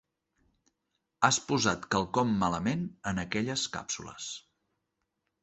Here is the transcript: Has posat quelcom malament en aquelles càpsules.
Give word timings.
Has 1.29 1.37
posat 1.49 1.85
quelcom 1.97 2.33
malament 2.45 2.83
en 3.13 3.23
aquelles 3.27 3.67
càpsules. 3.77 4.33